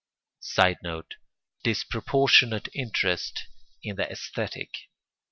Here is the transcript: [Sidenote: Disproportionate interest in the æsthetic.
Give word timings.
[Sidenote: 0.39 1.17
Disproportionate 1.61 2.69
interest 2.73 3.43
in 3.83 3.97
the 3.97 4.05
æsthetic. 4.05 4.69